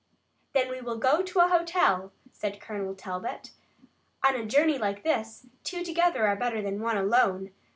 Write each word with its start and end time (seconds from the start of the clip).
"Then 0.53 0.71
we 0.71 0.81
will 0.81 0.97
go 0.97 1.21
to 1.21 1.39
a 1.41 1.47
hotel," 1.47 2.11
said 2.31 2.59
Colonel 2.59 2.95
Talbot. 2.95 3.51
"On 4.27 4.33
a 4.35 4.47
journey 4.47 4.79
like 4.79 5.03
this 5.03 5.45
two 5.63 5.83
together 5.83 6.25
are 6.25 6.35
better 6.35 6.59
than 6.59 6.81
one 6.81 6.97
alone. 6.97 7.51